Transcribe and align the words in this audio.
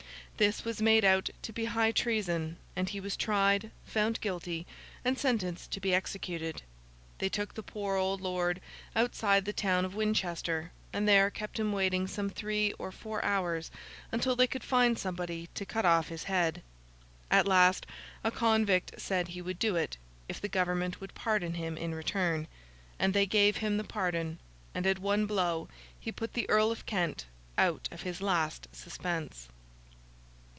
This 0.37 0.65
was 0.65 0.81
made 0.81 1.05
out 1.05 1.29
to 1.43 1.53
be 1.53 1.65
high 1.65 1.91
treason, 1.91 2.57
and 2.75 2.89
he 2.89 2.99
was 2.99 3.15
tried, 3.15 3.69
found 3.85 4.19
guilty, 4.21 4.65
and 5.05 5.15
sentenced 5.15 5.69
to 5.69 5.79
be 5.79 5.93
executed. 5.93 6.63
They 7.19 7.29
took 7.29 7.53
the 7.53 7.61
poor 7.61 7.95
old 7.95 8.21
lord 8.21 8.59
outside 8.95 9.45
the 9.45 9.53
town 9.53 9.85
of 9.85 9.93
Winchester, 9.93 10.71
and 10.91 11.07
there 11.07 11.29
kept 11.29 11.59
him 11.59 11.71
waiting 11.71 12.07
some 12.07 12.27
three 12.27 12.73
or 12.79 12.91
four 12.91 13.23
hours 13.23 13.69
until 14.11 14.35
they 14.35 14.47
could 14.47 14.63
find 14.63 14.97
somebody 14.97 15.47
to 15.53 15.63
cut 15.63 15.85
off 15.85 16.07
his 16.09 16.23
head. 16.23 16.63
At 17.29 17.47
last, 17.47 17.85
a 18.23 18.31
convict 18.31 18.99
said 18.99 19.27
he 19.27 19.43
would 19.43 19.59
do 19.59 19.75
it, 19.75 19.97
if 20.27 20.41
the 20.41 20.49
government 20.49 20.99
would 20.99 21.13
pardon 21.13 21.53
him 21.53 21.77
in 21.77 21.93
return; 21.93 22.47
and 22.97 23.13
they 23.13 23.27
gave 23.27 23.57
him 23.57 23.77
the 23.77 23.83
pardon; 23.83 24.39
and 24.73 24.87
at 24.87 24.97
one 24.97 25.27
blow 25.27 25.69
he 25.99 26.11
put 26.11 26.33
the 26.33 26.49
Earl 26.49 26.71
of 26.71 26.87
Kent 26.87 27.27
out 27.59 27.87
of 27.91 28.01
his 28.01 28.21
last 28.21 28.67
suspense. 28.71 29.47